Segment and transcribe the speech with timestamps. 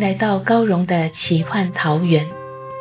[0.00, 2.24] 来到高荣的奇幻桃源。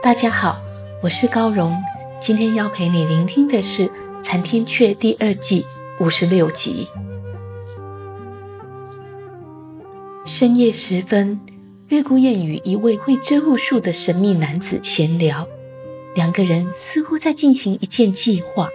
[0.03, 0.61] 大家好，
[1.01, 1.75] 我是高荣，
[2.21, 3.87] 今天要陪你聆听的是
[4.21, 5.65] 《残天阙》第二季
[5.99, 6.87] 五十六集。
[10.25, 11.39] 深夜时分，
[11.87, 15.47] 月孤雁与一位会遮雾术的神秘男子闲聊，
[16.13, 18.69] 两个人似乎在进行一件计划。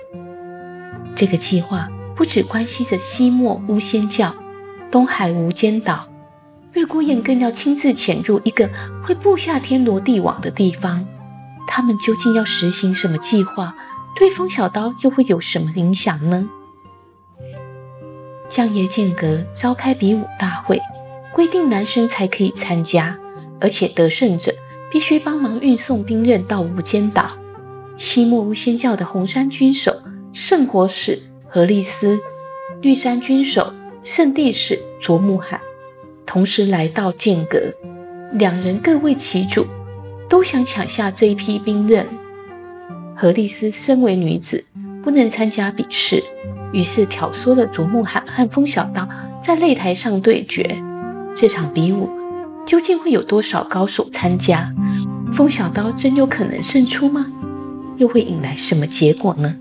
[1.14, 4.34] 这个计划不只关系着西漠巫仙教、
[4.90, 6.08] 东海无间岛。
[6.74, 8.68] 月孤雁更要亲自潜入一个
[9.04, 11.06] 会布下天罗地网的地方，
[11.66, 13.74] 他们究竟要实行什么计划？
[14.16, 16.48] 对风小刀又会有什么影响呢？
[18.48, 20.78] 将爷剑阁召开比武大会，
[21.32, 23.18] 规定男生才可以参加，
[23.60, 24.54] 而且得胜者
[24.90, 27.30] 必须帮忙运送兵刃到无间岛。
[27.98, 29.94] 西莫巫仙教的红山军首
[30.32, 32.18] 圣火使何利斯，
[32.80, 35.60] 绿山军首圣地使卓木海。
[36.26, 37.60] 同时来到剑阁，
[38.32, 39.66] 两人各为其主，
[40.28, 42.06] 都想抢下这一批兵刃。
[43.14, 44.64] 何丽丝身为女子，
[45.02, 46.22] 不能参加比试，
[46.72, 49.08] 于是挑唆了卓木罕和风小刀
[49.42, 50.76] 在擂台上对决。
[51.34, 52.08] 这场比武
[52.66, 54.72] 究竟会有多少高手参加？
[55.32, 57.26] 风小刀真有可能胜出吗？
[57.98, 59.54] 又会引来什么结果呢？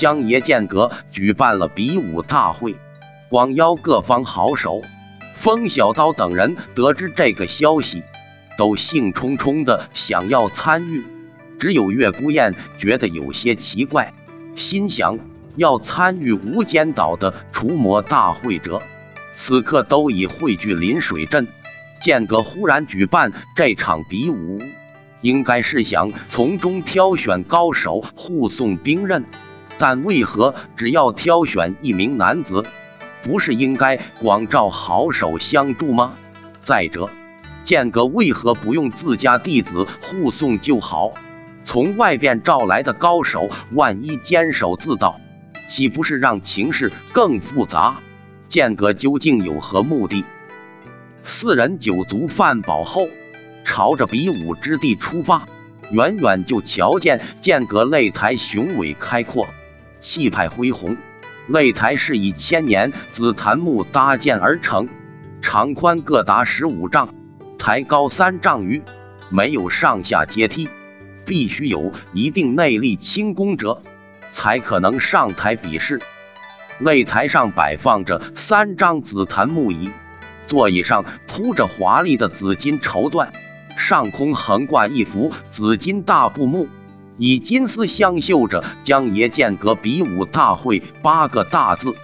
[0.00, 2.74] 江爷剑阁举办了比武大会，
[3.28, 4.80] 广邀各方好手。
[5.34, 8.02] 风小刀等人得知这个消息，
[8.56, 11.04] 都兴冲冲的想要参与。
[11.58, 14.14] 只有月孤雁觉得有些奇怪，
[14.56, 15.18] 心想
[15.56, 18.80] 要参与无间岛的除魔大会者，
[19.36, 21.46] 此刻都已汇聚临水镇。
[22.00, 24.62] 剑阁忽然举办这场比武，
[25.20, 29.26] 应该是想从中挑选高手护送兵刃。
[29.80, 32.66] 但为何只要挑选一名男子，
[33.22, 36.12] 不是应该广召好手相助吗？
[36.62, 37.08] 再者，
[37.64, 41.14] 剑阁为何不用自家弟子护送就好？
[41.64, 45.18] 从外边召来的高手，万一坚守自盗，
[45.66, 48.00] 岂不是让情势更复杂？
[48.50, 50.26] 剑阁究竟有何目的？
[51.22, 53.08] 四人酒足饭饱后，
[53.64, 55.48] 朝着比武之地出发。
[55.90, 59.48] 远远就瞧见剑阁擂台雄伟开阔。
[60.00, 60.96] 气派恢宏，
[61.48, 64.88] 擂台是以千年紫檀木搭建而成，
[65.42, 67.14] 长宽各达十五丈，
[67.58, 68.82] 台高三丈余，
[69.28, 70.68] 没有上下阶梯，
[71.24, 73.82] 必须有一定内力轻功者
[74.32, 76.00] 才可能上台比试。
[76.80, 79.90] 擂台上摆放着三张紫檀木椅，
[80.46, 83.28] 座椅上铺着华丽的紫金绸缎，
[83.76, 86.68] 上空横挂一幅紫金大布幕。
[87.22, 91.94] 以金丝镶绣着“江爷剑阁比武大会”八个大字，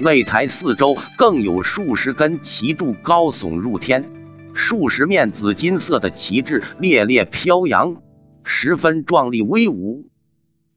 [0.00, 4.10] 擂台四周更有数十根旗柱高耸入天，
[4.52, 8.02] 数十面紫金色的旗帜猎猎飘扬，
[8.42, 10.10] 十分壮丽威武。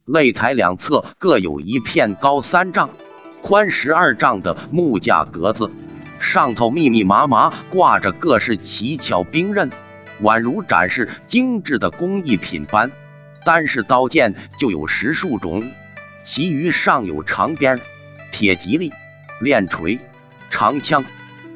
[0.05, 2.91] 擂台两侧各有一片高三丈、
[3.41, 5.71] 宽十二丈的木架格子，
[6.19, 9.71] 上头密密麻麻挂着各式奇巧兵刃，
[10.21, 12.91] 宛如展示精致的工艺品般。
[13.47, 15.71] 单是刀剑就有十数种，
[16.25, 17.79] 其余尚有长鞭、
[18.29, 18.91] 铁蒺藜、
[19.39, 20.01] 链锤、
[20.51, 21.05] 长枪、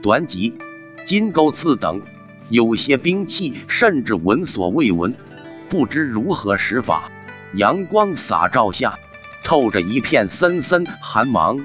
[0.01, 0.57] 短戟、
[1.05, 2.01] 金钩刺等。
[2.47, 5.13] 有些兵器甚至闻所未闻，
[5.67, 7.11] 不知如何使法。
[7.55, 8.97] 阳光洒照下，
[9.43, 11.59] 透着一片森森寒芒。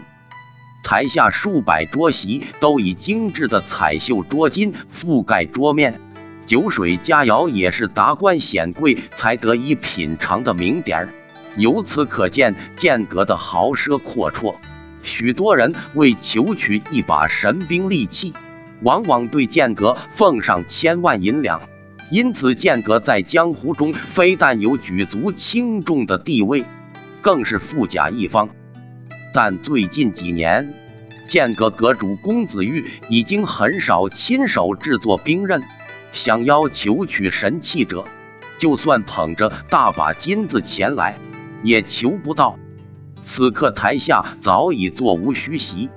[0.83, 6.01] 台下数百桌席都以精致的彩绣桌巾覆盖桌面。
[6.47, 11.09] 酒水佳肴也是达官显贵才得以品尝的名点，
[11.57, 14.55] 由此可见剑阁的豪奢阔绰。
[15.03, 18.33] 许多人为求取一把神兵利器，
[18.83, 21.61] 往往对剑阁奉上千万银两。
[22.11, 26.65] 因此，剑阁在江湖中非但有举足轻重的地位，
[27.21, 28.49] 更是富甲一方。
[29.35, 30.73] 但最近几年，
[31.27, 35.65] 剑阁阁主公子玉已经很少亲手制作兵刃，
[36.13, 38.05] 想要求取神器者，
[38.59, 41.19] 就算捧着大把金子前来，
[41.63, 42.59] 也求不到。
[43.25, 45.91] 此刻台下早已座无虚席，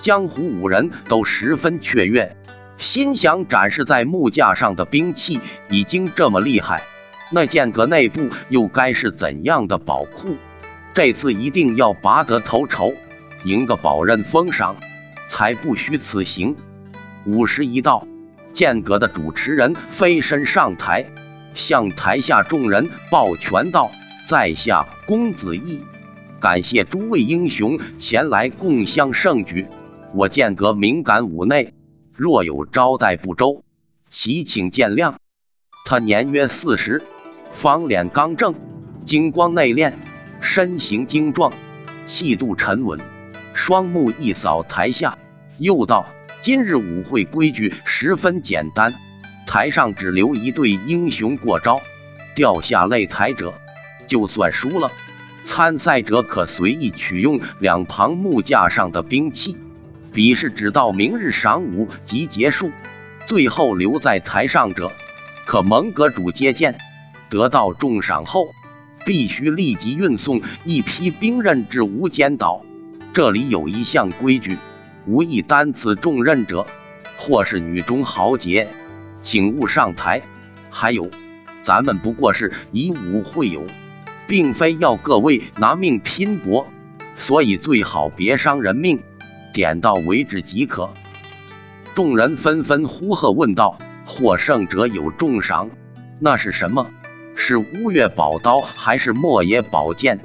[0.00, 2.36] 江湖五人都十分雀跃，
[2.76, 5.40] 心想展示在木架上的兵器
[5.70, 6.82] 已经这么厉害，
[7.32, 10.36] 那剑阁内部又该是怎样的宝库？
[10.92, 12.94] 这次一定要拔得头筹，
[13.44, 14.76] 赢个宝刃封赏，
[15.28, 16.54] 才不虚此行。
[17.24, 18.06] 午时一到，
[18.54, 21.04] 剑阁的主持人飞身上台，
[21.54, 23.90] 向台下众人抱拳道
[24.28, 25.84] ：“在下公子义。”
[26.40, 29.66] 感谢诸位英雄前来共襄盛举，
[30.14, 31.74] 我剑阁敏感五内，
[32.14, 33.64] 若有招待不周，
[34.08, 35.14] 祈请见谅。
[35.84, 37.02] 他年约四十，
[37.50, 38.54] 方脸刚正，
[39.04, 39.94] 精光内敛，
[40.40, 41.52] 身形精壮，
[42.06, 43.00] 气度沉稳。
[43.52, 45.18] 双目一扫台下，
[45.58, 46.06] 又道：
[46.44, 48.92] 今日舞会规矩十分简单，
[49.46, 51.80] 台上只留一对英雄过招，
[52.36, 53.54] 掉下擂台者，
[54.06, 54.92] 就算输了。
[55.46, 59.56] 参赛者可随意取用两旁木架上的兵器，
[60.12, 62.70] 比试直到明日晌午即结束。
[63.24, 64.92] 最后留在台上者，
[65.46, 66.76] 可蒙阁主接见。
[67.30, 68.48] 得到重赏后，
[69.06, 72.62] 必须立即运送一批兵刃至无间岛。
[73.14, 74.58] 这里有一项规矩：
[75.06, 76.66] 无意担此重任者，
[77.16, 78.68] 或是女中豪杰，
[79.22, 80.22] 请勿上台。
[80.70, 81.10] 还有，
[81.62, 83.64] 咱们不过是以武会友。
[84.26, 86.66] 并非要各位拿命拼搏，
[87.14, 89.02] 所以最好别伤人命，
[89.52, 90.88] 点到为止即可。
[91.94, 95.70] 众人纷纷呼喝问道：“获胜者有重赏，
[96.20, 96.90] 那是什么？
[97.36, 100.18] 是乌月宝刀还是莫邪宝剑？”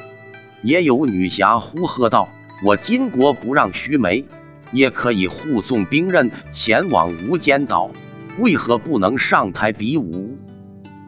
[0.64, 2.30] 也有女侠呼喝道
[2.64, 4.24] ：“我巾帼不让须眉，
[4.72, 7.92] 也可以护送兵刃前往无间岛，
[8.38, 10.38] 为何不能上台比武？”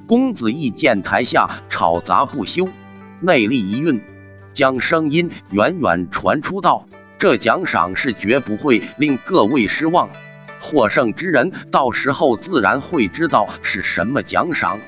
[0.07, 2.67] 公子义见台下吵杂不休。
[3.21, 4.01] 内力一运，
[4.53, 6.87] 将声音远远传出道
[7.19, 10.09] ：“这奖赏是绝不会令各位失望，
[10.59, 14.79] 获胜之人到时候自然会知道是什么奖赏。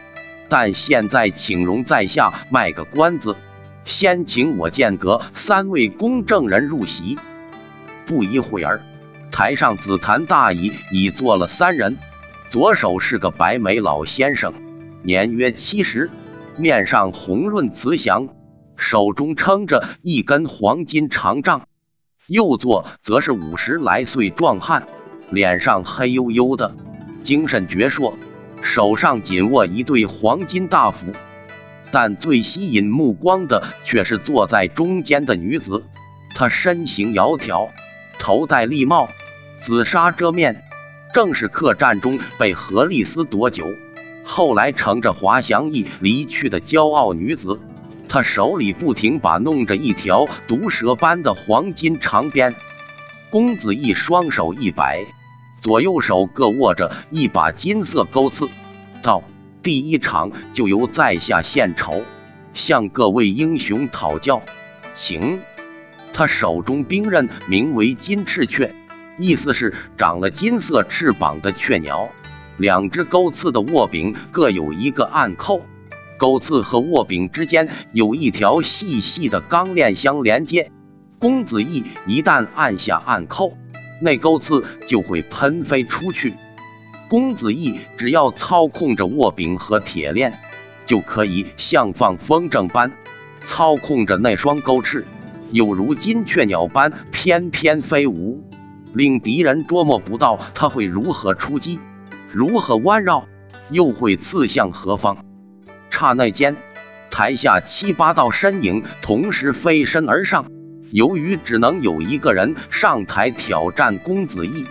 [0.49, 3.37] 但现在请容在下卖个关子，
[3.85, 7.17] 先请我剑阁三位公证人入席。”
[8.05, 8.81] 不一会儿，
[9.31, 11.97] 台上紫檀大椅已坐了三人，
[12.49, 14.53] 左手是个白眉老先生，
[15.03, 16.09] 年约七十。
[16.55, 18.29] 面上红润慈祥，
[18.75, 21.61] 手中撑着一根黄金长杖；
[22.27, 24.87] 右座则是五十来岁壮汉，
[25.31, 26.75] 脸上黑黝黝的，
[27.23, 28.13] 精神矍铄，
[28.61, 31.07] 手上紧握一对黄金大斧。
[31.91, 35.83] 但最吸引目光的却是坐在中间的女子，
[36.35, 37.69] 她身形窈窕，
[38.23, 39.09] 头戴笠帽，
[39.63, 40.63] 紫纱遮面，
[41.13, 43.65] 正是客栈中被何丽丝夺酒。
[44.23, 47.59] 后来乘着滑翔翼离去的骄傲女子，
[48.07, 52.55] 她手里不停把弄着一条毒蛇般的黄金长鞭。
[53.29, 55.05] 公子义双手一摆，
[55.61, 58.47] 左右手各握着一把金色钩刺，
[59.01, 59.21] 道
[59.61, 62.03] ：“第一场就由在下献丑，
[62.53, 64.41] 向各位英雄讨教，
[64.93, 65.41] 请。”
[66.13, 68.73] 他手中兵刃名为金翅雀，
[69.17, 72.09] 意思是长了金色翅膀的雀鸟。
[72.57, 75.65] 两只钩刺的握柄各有一个暗扣，
[76.17, 80.71] 钩刺和握柄之间有一条细细的钢链相连接。
[81.17, 83.57] 公子义一旦按下暗扣，
[83.99, 86.35] 那钩刺就会喷飞出去。
[87.09, 90.39] 公子义只要操控着握柄和铁链，
[90.85, 92.91] 就可以像放风筝般
[93.47, 95.07] 操控着那双钩翅，
[95.51, 98.43] 有如金雀鸟般翩翩飞舞，
[98.93, 101.79] 令敌人捉摸不到他会如何出击。
[102.31, 103.27] 如何弯绕，
[103.69, 105.17] 又会刺向何方？
[105.91, 106.55] 刹那间，
[107.11, 110.45] 台下七八道身影同时飞身而上。
[110.91, 114.65] 由于只能有一个人上台挑战公子义，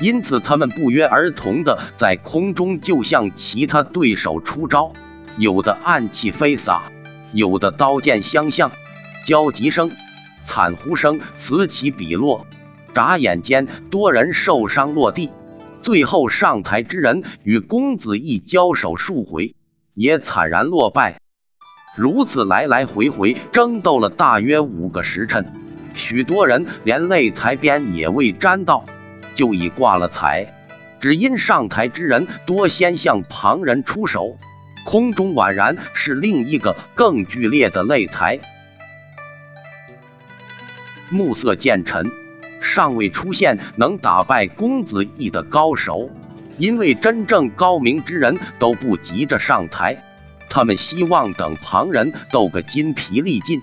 [0.00, 4.92] 因此他们不约而同的在空中就向其他对手出招，
[5.38, 6.84] 有的暗器飞洒，
[7.32, 8.70] 有的刀剑相向，
[9.26, 9.90] 交集声、
[10.46, 12.46] 惨呼声此起彼落，
[12.94, 15.30] 眨眼间多人受伤落地。
[15.82, 19.54] 最后上台之人与公子义交手数回，
[19.94, 21.20] 也惨然落败。
[21.96, 25.52] 如此来来回回争斗了大约五个时辰，
[25.94, 28.84] 许多人连擂台边也未沾到，
[29.34, 30.52] 就已挂了彩。
[31.00, 34.38] 只因上台之人多先向旁人出手，
[34.84, 38.40] 空中宛然是另一个更剧烈的擂台。
[41.10, 42.10] 暮色渐沉，
[42.60, 46.10] 尚未出现能打败公子义的高手。
[46.58, 50.02] 因为真正高明之人都不急着上台，
[50.48, 53.60] 他们希望等旁人斗个筋疲力尽，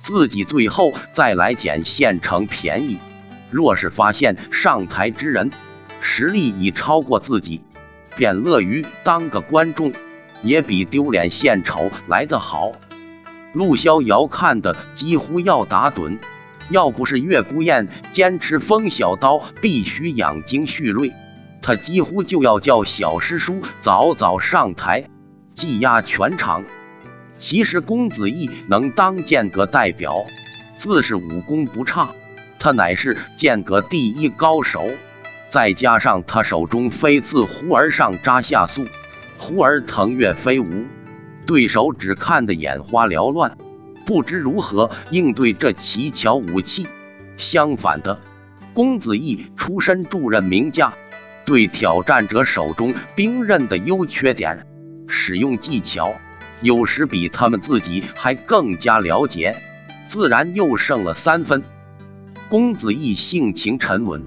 [0.00, 2.98] 自己最后再来捡现成便宜。
[3.50, 5.50] 若是发现上台之人
[6.00, 7.62] 实力已超过自己，
[8.14, 9.92] 便乐于当个观众，
[10.42, 12.72] 也比丢脸献丑来得好。
[13.52, 16.18] 陆逍遥看的几乎要打盹，
[16.70, 21.12] 要不是月孤雁坚持风小刀必须养精蓄锐。
[21.62, 25.08] 他几乎就要叫小师叔早早上台，
[25.54, 26.64] 技压全场。
[27.38, 30.24] 其实公子义能当剑阁代表，
[30.78, 32.10] 自是武功不差，
[32.58, 34.88] 他乃是剑阁第一高手。
[35.50, 38.86] 再加上他手中飞刺忽而上扎下速，
[39.38, 40.84] 忽而腾跃飞舞，
[41.46, 43.56] 对手只看得眼花缭乱，
[44.06, 46.86] 不知如何应对这奇巧武器。
[47.36, 48.18] 相反的，
[48.72, 50.94] 公子义出身助刃名家。
[51.44, 54.66] 对挑战者手中兵刃的优缺点、
[55.06, 56.14] 使用技巧，
[56.60, 59.62] 有时比他们自己还更加了解，
[60.08, 61.62] 自然又胜了三分。
[62.48, 64.24] 公子义性情沉稳，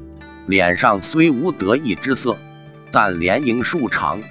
[0.48, 2.38] 脸上虽无得意之色，
[2.90, 4.22] 但连赢数场，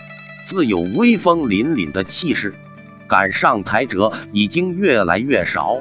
[0.47, 2.55] 自有威风凛凛的气势。
[3.09, 5.79] 敢上台者已经越来越少，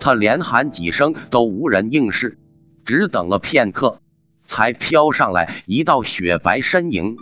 [0.00, 2.36] 他连喊几声都无人应是，
[2.84, 4.00] 只等了片刻。
[4.46, 7.16] 才飘上来一道雪白身影，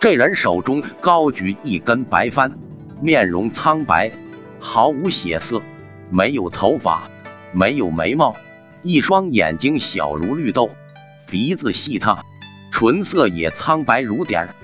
[0.00, 2.58] 这人手中高举一根白帆，
[3.00, 4.12] 面容苍白，
[4.60, 5.62] 毫无血色，
[6.10, 7.04] 没有头发，
[7.52, 8.36] 没有眉毛，
[8.82, 10.68] 一双眼睛小如绿豆，
[11.26, 12.22] 鼻子细塌，
[12.70, 14.54] 唇色也苍白如点，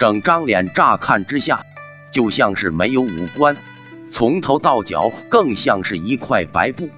[0.00, 1.64] 整张脸乍看之下
[2.16, 3.58] 就像是没有五官，
[4.10, 6.88] 从头到脚更像是一块白布，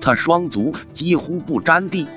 [0.00, 2.08] 他双足几乎不沾地。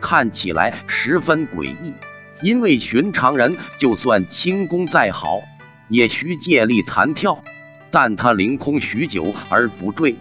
[0.00, 1.92] 看起来十分诡异，
[2.40, 5.40] 因为寻常人就算轻功再好，
[5.88, 7.42] 也需借力弹跳，
[7.90, 10.14] 但他凌空许久而不坠，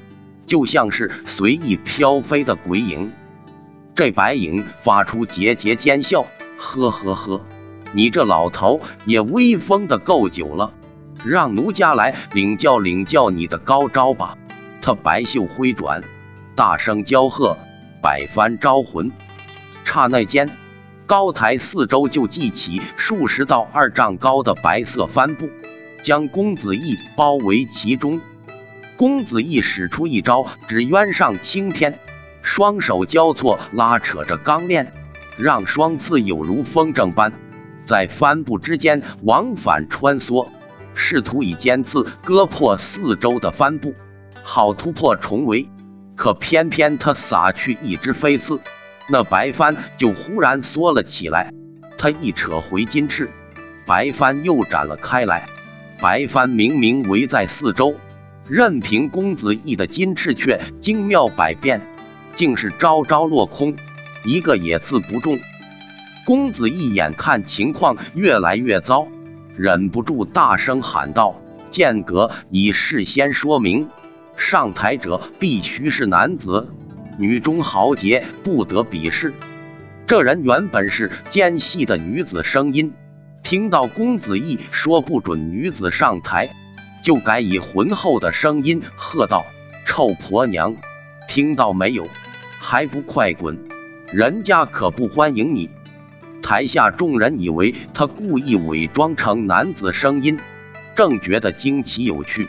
[0.47, 3.11] 就像是随意飘飞的鬼影。
[3.93, 6.25] 这白影发出桀桀奸笑，
[6.57, 7.45] 呵呵呵，
[7.93, 10.73] 你这老头也威风的够久了，
[11.25, 14.37] 让奴家来领教领教你的高招吧。
[14.81, 16.03] 他白袖挥转，
[16.55, 17.57] 大声娇喝，
[18.01, 19.11] 百帆招魂。
[19.85, 20.49] 刹那间，
[21.05, 25.49] 高台四周就系起数十道二丈高的白色帆布，
[26.03, 28.21] 将公子义包围其中。
[28.97, 31.99] 公子义使出一招纸鸢上青天，
[32.41, 34.93] 双手交错拉扯着钢链，
[35.37, 37.33] 让双刺有如风筝般
[37.85, 40.47] 在帆布之间往返穿梭，
[40.93, 43.93] 试图以尖刺割破四周的帆布，
[44.43, 45.69] 好突破重围。
[46.15, 48.59] 可偏偏他撒去一只飞刺。
[49.09, 51.51] 那白帆就忽然缩了起来，
[51.97, 53.29] 他一扯回金翅，
[53.85, 55.47] 白帆又展了开来。
[55.99, 57.95] 白帆明明围在四周，
[58.47, 61.81] 任凭公子义的金翅却精妙百变，
[62.35, 63.75] 竟是招招落空，
[64.23, 65.39] 一个也刺不中。
[66.25, 69.07] 公子义眼看情况越来越糟，
[69.55, 73.89] 忍不住大声喊道：“剑阁已事先说明，
[74.35, 76.67] 上台者必须是男子。”
[77.19, 79.33] 女中豪杰不得比试。
[80.07, 82.93] 这人原本是尖细的女子声音，
[83.43, 86.49] 听到公子义说不准女子上台，
[87.03, 89.45] 就改以浑厚的声音喝道
[89.85, 90.75] ：“臭婆娘，
[91.27, 92.07] 听到没有？
[92.59, 93.59] 还不快滚！
[94.11, 95.69] 人家可不欢迎你！”
[96.43, 100.37] 台下众人以为他故意伪装成男子声音，
[100.93, 102.47] 正觉得惊奇有趣，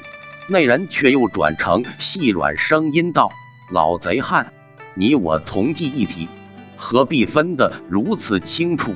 [0.49, 3.31] 那人却又转成细软声音道。
[3.71, 4.53] 老贼汉，
[4.95, 6.29] 你我同济一体，
[6.77, 8.95] 何必分得如此清楚？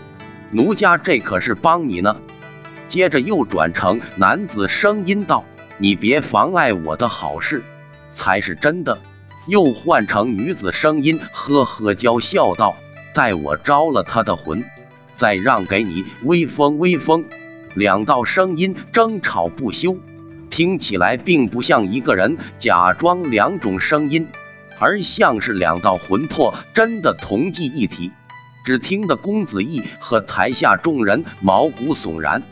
[0.50, 2.16] 奴家这可是帮你呢。
[2.88, 5.44] 接着又转成男子声音道
[5.78, 7.62] ：“你别妨碍我的好事，
[8.14, 8.98] 才是真的。”
[9.46, 12.76] 又换成女子声音，呵呵娇笑道
[13.14, 14.64] ：“待我招了他的魂，
[15.18, 17.26] 再让给你威风威风。”
[17.74, 19.98] 两道声音争吵不休，
[20.48, 24.26] 听起来并不像一个人假装两种声音。
[24.80, 28.12] 而像是两道魂魄真的同济一体，
[28.64, 32.42] 只听得公子义和台下众人毛骨悚然。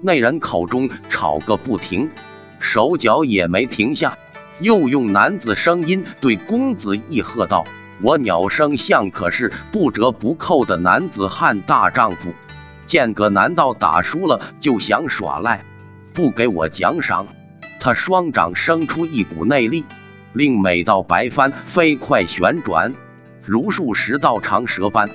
[0.00, 2.10] 那人口中吵个不停，
[2.58, 4.16] 手脚也没停下，
[4.60, 7.64] 又用男子声音对公子义喝道
[8.02, 12.32] ：“我鸟生相可是不折不扣的男子汉大丈夫，
[12.86, 15.64] 剑阁难道打输了就想耍赖，
[16.14, 17.26] 不给我奖赏？”
[17.80, 19.84] 他双掌生出一股内力。
[20.34, 22.94] 令每道白帆飞快旋转，
[23.44, 25.08] 如数十道长蛇般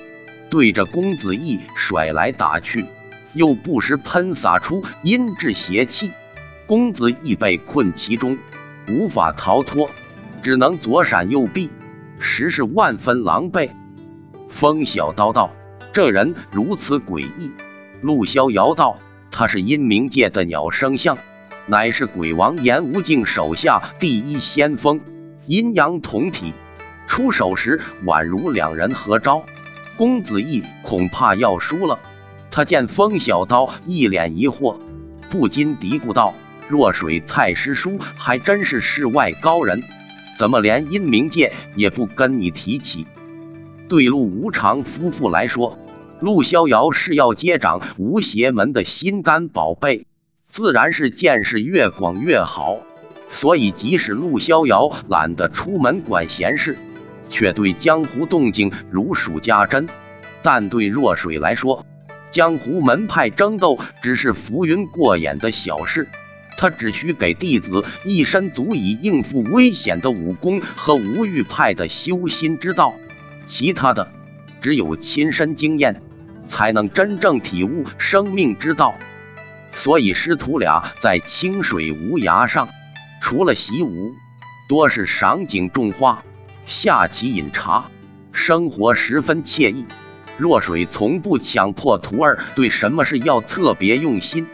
[0.50, 2.84] 对着公子义甩来打去，
[3.32, 6.12] 又不时喷洒出阴质邪气。
[6.66, 8.36] 公子义被困其中，
[8.88, 9.88] 无法逃脱，
[10.42, 11.70] 只能左闪右避，
[12.18, 13.70] 实是万分狼狈。
[14.48, 15.50] 风小刀道
[15.92, 17.52] ：“这人如此诡异。”
[18.02, 18.98] 陆逍遥道
[19.30, 21.18] ：“他是阴冥界的鸟生相，
[21.66, 25.00] 乃是鬼王颜无敬手下第一先锋，
[25.46, 26.52] 阴阳同体。
[27.06, 29.44] 出手时宛如两人合招。
[29.96, 31.98] 公子义恐怕要输了。”
[32.50, 34.76] 他见风小刀一脸疑惑，
[35.28, 36.34] 不禁嘀咕道。
[36.68, 39.82] 若水太师叔还真是世外高人，
[40.38, 43.06] 怎么连阴冥界也不跟你提起？
[43.88, 45.78] 对陆无常夫妇来说，
[46.20, 50.06] 陆逍遥是要接掌无邪门的心肝宝贝，
[50.48, 52.78] 自然是见识越广越好。
[53.30, 56.78] 所以，即使陆逍遥懒得出门管闲事，
[57.28, 59.88] 却对江湖动静如数家珍。
[60.42, 61.84] 但对若水来说，
[62.30, 66.08] 江湖门派争斗只是浮云过眼的小事。
[66.56, 72.94] 他只需给弟子一身足以应付危险的武功和无欲派的修心之道，
[73.46, 74.10] 其他的
[74.60, 76.00] 只有亲身经验
[76.48, 78.94] 才能真正体悟生命之道。
[79.72, 82.68] 所以师徒俩在清水无涯上，
[83.20, 84.14] 除了习武，
[84.68, 86.22] 多是赏景种花、
[86.64, 87.90] 下棋饮茶，
[88.32, 89.86] 生活十分惬意。
[90.38, 94.46] 若水从不强迫徒儿对什么事要特别用心。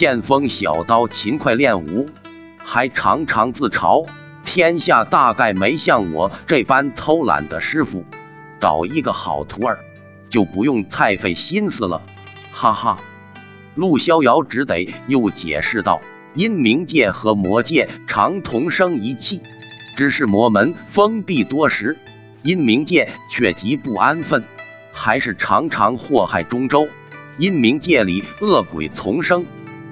[0.00, 2.08] 剑锋小刀勤快练武，
[2.56, 4.06] 还常常自嘲
[4.46, 8.06] 天下大概没像我这般偷懒的师傅，
[8.58, 9.78] 找一个好徒儿
[10.30, 12.00] 就不用太费心思了。
[12.50, 12.98] 哈哈，
[13.74, 16.00] 陆逍遥只得又解释道：
[16.32, 19.42] 阴冥界和魔界常同生一气，
[19.98, 21.98] 只是魔门封闭多时，
[22.42, 24.44] 阴冥界却极不安分，
[24.92, 26.88] 还是常常祸害中州。
[27.36, 29.44] 阴冥界里恶鬼丛生。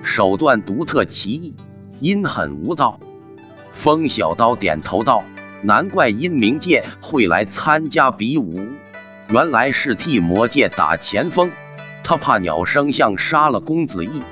[0.02, 1.54] 手段独特奇异，
[2.00, 2.98] 阴狠无道。
[3.72, 5.22] 风小刀点头道
[5.62, 8.68] ：“难怪阴冥界会来参加比武，
[9.28, 11.50] 原来是替魔界打前锋。
[12.02, 14.22] 他怕鸟生相杀了公子义，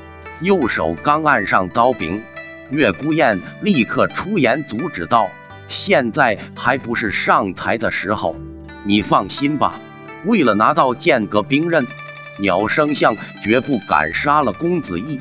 [0.40, 2.22] 右手刚按上刀柄，
[2.70, 5.28] 月孤雁立刻出言阻止道
[5.68, 8.34] ：‘现在还不是上台的时候，
[8.84, 9.78] 你放心吧。
[10.24, 11.86] 为了拿到剑阁兵刃，
[12.38, 15.20] 鸟生相绝不敢杀了公子义。’”